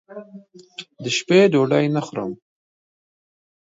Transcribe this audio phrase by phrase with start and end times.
[1.03, 2.31] دشپې ډوډۍ نه خورم